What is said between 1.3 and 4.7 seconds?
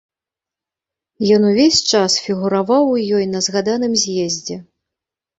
Ён увесь час фігураваў у ёй на згаданым з'ездзе.